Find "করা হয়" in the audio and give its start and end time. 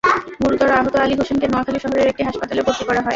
2.85-3.09